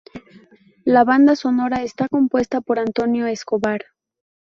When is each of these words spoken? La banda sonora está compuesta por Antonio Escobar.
La 0.83 1.03
banda 1.03 1.35
sonora 1.35 1.83
está 1.83 2.07
compuesta 2.09 2.59
por 2.59 2.79
Antonio 2.79 3.27
Escobar. 3.27 3.81